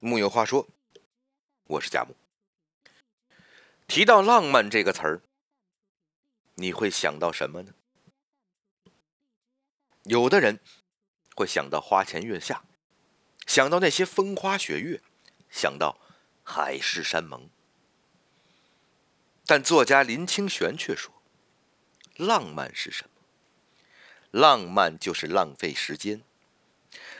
[0.00, 0.68] 木有话说，
[1.64, 2.14] 我是贾木。
[3.86, 5.22] 提到浪漫这个词儿，
[6.56, 7.74] 你会想到什么呢？
[10.02, 10.60] 有的人
[11.34, 12.64] 会想到花前月下，
[13.46, 15.00] 想到那些风花雪月，
[15.50, 15.98] 想到
[16.42, 17.48] 海誓山盟。
[19.46, 21.14] 但作家林清玄却说
[22.16, 23.10] ：“浪漫是什么？
[24.30, 26.22] 浪漫就是浪费时间，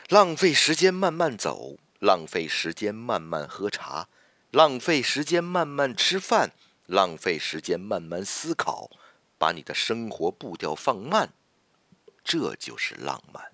[0.09, 4.07] 浪费时间慢慢走，浪费时间慢慢喝茶，
[4.51, 6.51] 浪费时间慢慢吃饭，
[6.85, 8.91] 浪费时间慢慢思考，
[9.39, 11.33] 把你的生活步调放慢，
[12.23, 13.51] 这就是浪漫。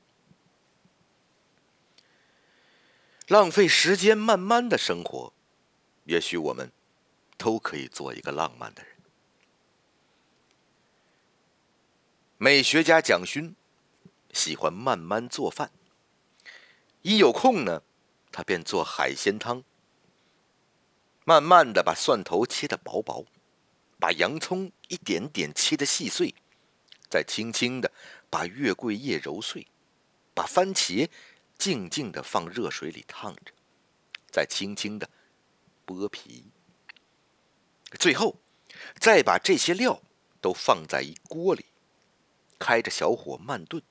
[3.27, 5.33] 浪费时间慢慢的生活，
[6.03, 6.71] 也许我们。”
[7.41, 8.91] 都可以做一个浪漫的人。
[12.37, 13.55] 美学家蒋勋
[14.31, 15.71] 喜欢慢慢做饭，
[17.01, 17.81] 一有空呢，
[18.31, 19.63] 他便做海鲜汤。
[21.23, 23.25] 慢慢的把蒜头切得薄薄，
[23.99, 26.33] 把洋葱一点点切得细碎，
[27.09, 27.91] 再轻轻的
[28.29, 29.67] 把月桂叶揉碎，
[30.33, 31.07] 把番茄
[31.57, 33.53] 静静的放热水里烫着，
[34.31, 35.09] 再轻轻的
[35.85, 36.45] 剥皮。
[37.99, 38.39] 最后，
[38.99, 40.01] 再把这些料
[40.41, 41.65] 都放在一锅里，
[42.57, 43.83] 开着小火慢炖，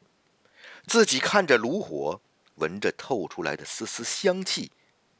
[0.87, 2.21] 自己看着炉火，
[2.61, 4.71] 闻着透出来的丝丝香气，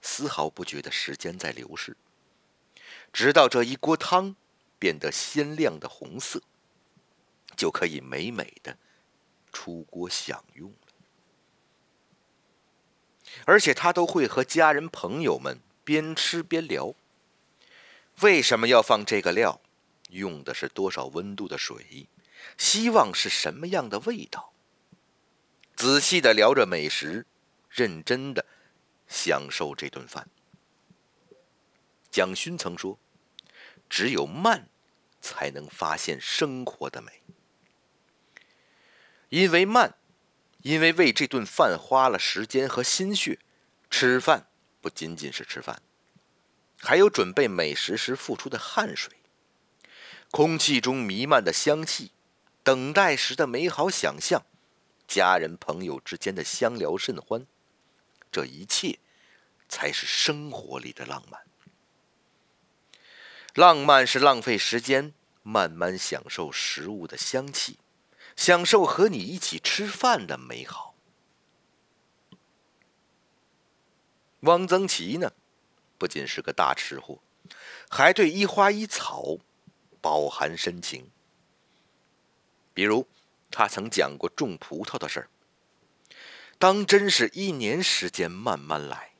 [0.01, 1.97] 丝毫不觉得时间在流逝。
[3.13, 4.37] 直到这一锅汤
[4.79, 6.41] 变得鲜亮的红色，
[7.57, 8.77] 就可以美美的
[9.53, 10.93] 出锅享用了。
[13.45, 16.95] 而且他都会和家人朋友们边吃边聊。
[18.21, 19.61] 为什么要放这个料？
[20.11, 22.09] 用的是多少温度的水？
[22.59, 24.53] 希望是什么样的味道？
[25.81, 27.25] 仔细的聊着美食，
[27.71, 28.45] 认真的
[29.09, 30.29] 享受这顿饭。
[32.11, 32.99] 蒋勋曾说
[33.89, 34.69] ：“只有慢，
[35.23, 37.23] 才能发现生活的美。
[39.31, 39.95] 因为慢，
[40.61, 43.39] 因为为这顿饭花了时间和心血。
[43.89, 44.49] 吃饭
[44.83, 45.81] 不仅仅是吃饭。”
[46.77, 49.15] 还有准备美食时付出的汗水，
[50.31, 52.13] 空气中弥漫的香气，
[52.63, 54.45] 等待时的美好想象，
[55.11, 57.45] 家人朋友之间的相聊甚欢，
[58.31, 59.01] 这一切
[59.69, 61.45] 才是生活里的浪漫。
[63.55, 65.13] 浪漫是浪费时间，
[65.43, 67.81] 慢慢享受食物的香气，
[68.37, 70.95] 享受和你一起吃饭的美好。
[74.43, 75.33] 汪曾祺呢？
[75.99, 77.19] 不仅是个大吃货，
[77.89, 79.39] 还对一花一草
[80.01, 81.11] 饱含深情。
[82.73, 83.09] 比如，
[83.51, 85.29] 他曾讲过种葡萄的事儿。
[86.59, 89.13] 当真是一年时间慢慢来。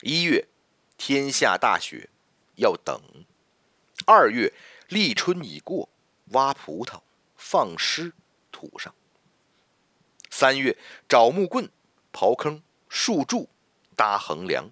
[0.00, 0.48] 一月，
[0.96, 2.10] 天下大雪，
[2.56, 3.00] 要等；
[4.06, 4.52] 二月，
[4.88, 5.88] 立春已过，
[6.30, 7.02] 挖葡萄，
[7.36, 8.12] 放湿
[8.50, 8.92] 土上；
[10.30, 10.76] 三月，
[11.08, 11.70] 找木棍，
[12.12, 13.48] 刨坑，竖柱，
[13.94, 14.70] 搭横梁。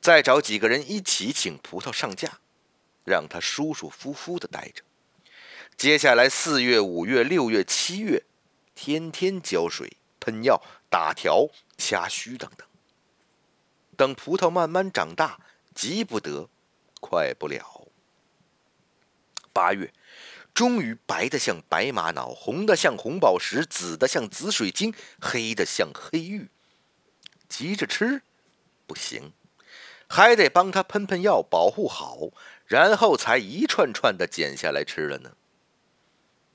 [0.00, 2.40] 再找几个人一起请葡萄上架，
[3.04, 4.82] 让它舒舒服服的待着。
[5.76, 8.24] 接下来四月、五月、六月、七月，
[8.74, 12.66] 天天浇水、喷药、打条、掐须等等。
[13.94, 15.38] 等葡萄慢慢长大，
[15.74, 16.48] 急不得，
[16.98, 17.88] 快不了。
[19.52, 19.92] 八月，
[20.54, 26.48] 终于白的像白玛瑙，红的像红宝石，紫的像紫水晶，黑的像黑玉。
[27.50, 28.22] 急着吃，
[28.86, 29.34] 不行。
[30.08, 32.30] 还得帮他喷喷药，保护好，
[32.64, 35.32] 然后才一串串的剪下来吃了呢。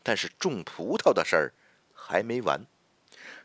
[0.03, 1.53] 但是种葡萄的事儿
[1.93, 2.65] 还没完，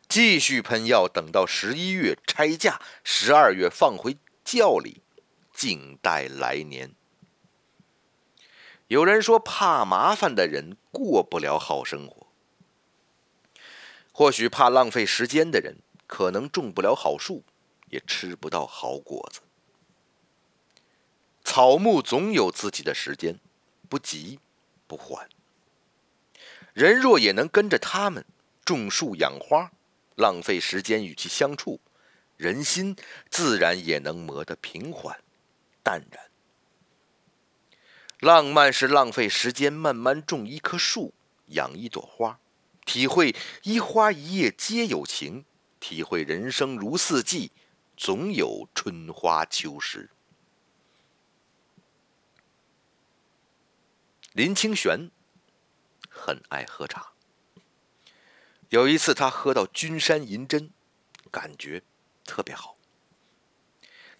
[0.09, 5.03] 继续喷药，等到十一月拆架，十二月放回窖里，
[5.53, 6.93] 静待来年。
[8.89, 12.29] 有人说，怕麻烦的人过不了好生活。
[14.13, 17.43] 或许怕浪费时间的人，可能种不了好树，
[17.91, 19.41] 也吃不到好果子。
[21.45, 23.39] 草木总有自己的时间，
[23.89, 24.39] 不急
[24.87, 25.29] 不缓。
[26.77, 28.23] 人若也能跟着他们
[28.63, 29.73] 种树养花，
[30.15, 31.81] 浪费时间与其相处，
[32.37, 32.95] 人心
[33.31, 35.19] 自然也能磨得平缓
[35.83, 36.23] 淡然。
[38.21, 41.15] 浪漫是浪费时间，慢慢种一棵树，
[41.47, 42.39] 养一朵花，
[42.85, 45.47] 体会一花一叶皆有情，
[45.81, 47.53] 体会人生如四季，
[47.97, 50.11] 总有春花秋实。
[54.35, 55.11] 林清玄
[56.17, 57.13] 很爱喝茶。
[58.71, 60.71] 有一次，他喝到君山银针，
[61.31, 61.83] 感觉
[62.25, 62.77] 特别好。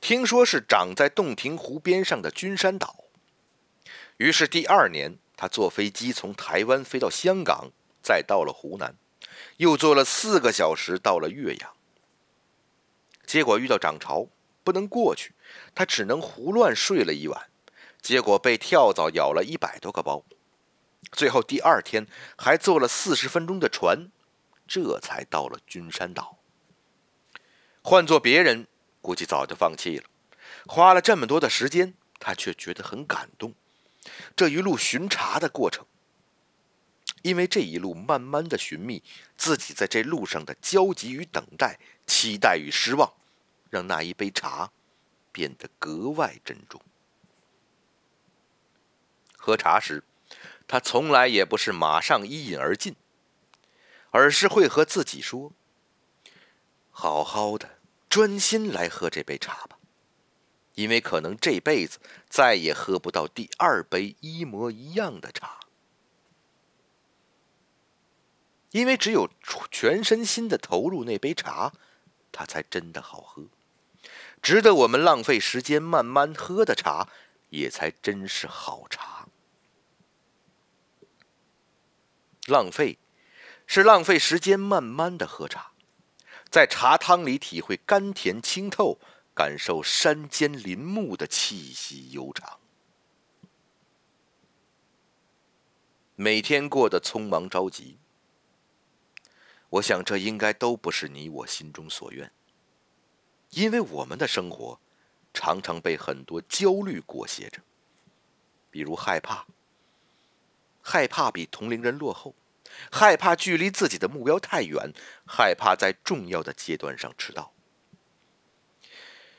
[0.01, 3.05] 听说是长在洞庭湖边上的君山岛。
[4.19, 7.73] 于是第二年，他坐飞机从台湾飞到香港，
[8.03, 8.95] 再到了湖南，
[9.57, 11.75] 又坐了四个小时到了岳阳。
[13.27, 14.29] 结果遇到涨潮，
[14.63, 15.35] 不能过去，
[15.75, 17.51] 他只能胡乱睡了一晚，
[18.01, 20.25] 结果被跳蚤咬了一百多个包。
[21.13, 22.07] 最后第二天
[22.37, 24.11] 还坐了四十分钟的船，
[24.67, 26.39] 这才到了君山岛。
[27.83, 28.67] 换做别人，
[29.01, 30.05] 估计早就放弃了。
[30.67, 33.55] 花了这么多的时间，他却觉得很感动。
[34.35, 35.87] 这一路巡查的过程，
[37.23, 39.03] 因为这一路慢慢的寻觅
[39.37, 43.13] 自己在这路上的焦急与等待、期待与失望，
[43.71, 44.71] 让那一杯茶
[45.31, 46.81] 变得格外珍重。
[49.37, 50.03] 喝茶时，
[50.67, 52.97] 他从来也不是马上一饮而尽，
[54.11, 55.53] 而是会和自己说
[56.91, 57.79] ：“好好的，
[58.09, 59.79] 专心来喝这杯茶吧。”
[60.77, 65.61] 因为可能这辈子再也喝不到第二杯一模一样的茶，
[68.73, 69.31] 因为只有
[69.71, 71.73] 全身心的投入那杯茶，
[72.31, 73.45] 它才真的好喝，
[74.43, 77.09] 值得我们浪费时间慢慢喝的茶，
[77.49, 79.16] 也才真是好茶。
[82.47, 82.99] 浪费，
[83.67, 85.73] 是浪费时间慢慢的喝茶，
[86.51, 88.99] 在茶汤里体会甘甜清透。
[89.35, 92.59] 感受山间林木的气息悠长，
[96.15, 97.99] 每天过得匆忙着急。
[99.69, 102.33] 我想这应该都不是你我心中所愿，
[103.51, 104.81] 因为我们的生活
[105.35, 107.61] 常常被很多焦虑裹挟着，
[108.71, 109.47] 比如害怕，
[110.89, 112.37] 害怕比同龄人落后，
[112.93, 114.93] 害怕距离自己的目标太远，
[115.27, 117.53] 害怕在重要的阶段上迟到。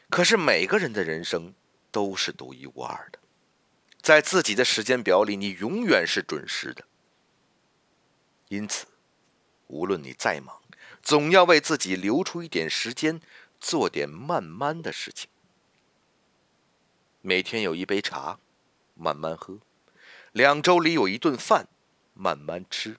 [0.10, 1.54] 可是每个人的人生
[1.90, 3.20] 都是独一无二的，
[4.02, 6.84] 在自己的时间表里，你永远是准时的。
[8.50, 8.86] 因此，
[9.68, 10.62] 无论你再忙，
[11.02, 13.22] 总要为自己留出一点时间，
[13.58, 15.30] 做点慢慢的事情。
[17.22, 18.38] 每天有一杯茶，
[18.96, 19.60] 慢慢喝；
[20.32, 21.68] 两周里有一顿饭，
[22.14, 22.98] 慢慢吃；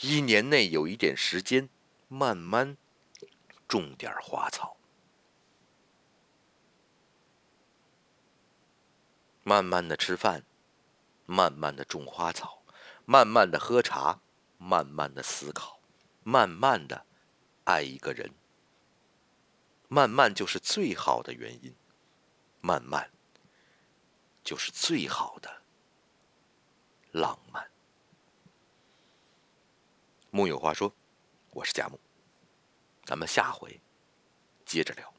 [0.00, 1.68] 一年内有一点时间，
[2.08, 2.76] 慢慢
[3.66, 4.76] 种点花草。
[9.42, 10.44] 慢慢的吃饭，
[11.26, 12.62] 慢慢的种花草，
[13.04, 14.20] 慢慢的喝茶，
[14.58, 15.80] 慢慢的思考，
[16.22, 17.06] 慢慢的
[17.64, 18.30] 爱一个人。
[19.88, 21.74] 慢慢就是最好的原因，
[22.60, 23.10] 慢慢
[24.44, 25.57] 就是最好的
[27.18, 27.68] 浪漫。
[30.30, 30.94] 木有话说，
[31.50, 31.98] 我是贾木，
[33.04, 33.80] 咱们下回
[34.64, 35.17] 接着聊。